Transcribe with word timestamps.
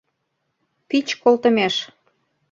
Пич 0.87 1.07
колтымеш. 1.21 1.75